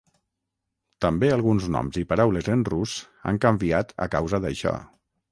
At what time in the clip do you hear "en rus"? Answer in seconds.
2.53-2.93